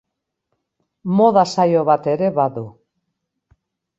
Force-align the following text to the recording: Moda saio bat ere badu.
Moda 1.19 1.43
saio 1.57 1.83
bat 1.91 2.09
ere 2.15 2.31
badu. 2.39 2.63